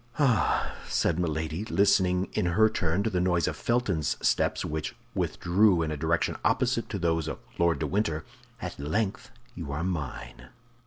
"Ah!" 0.17 0.73
said 0.87 1.19
Milady, 1.19 1.63
listening 1.65 2.27
in 2.33 2.47
her 2.47 2.67
turn 2.71 3.03
to 3.03 3.11
the 3.11 3.19
noise 3.21 3.47
of 3.47 3.55
Felton's 3.55 4.17
steps, 4.19 4.65
which 4.65 4.95
withdrew 5.13 5.83
in 5.83 5.91
a 5.91 5.95
direction 5.95 6.35
opposite 6.43 6.89
to 6.89 6.97
those 6.97 7.27
of 7.27 7.37
Lord 7.59 7.77
de 7.77 7.85
Winter; 7.85 8.25
"at 8.59 8.79
length 8.79 9.29
you 9.53 9.71
are 9.71 9.83
mine!" 9.83 10.47